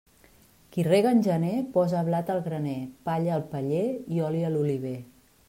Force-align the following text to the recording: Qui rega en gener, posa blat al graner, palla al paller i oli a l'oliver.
Qui 0.75 0.85
rega 0.87 1.11
en 1.15 1.21
gener, 1.27 1.59
posa 1.75 2.01
blat 2.07 2.33
al 2.37 2.41
graner, 2.47 2.75
palla 3.11 3.37
al 3.37 3.45
paller 3.53 3.85
i 4.17 4.25
oli 4.31 4.43
a 4.49 4.53
l'oliver. 4.57 4.97